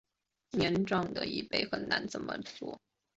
[0.53, 2.81] 年长的一辈很难这么做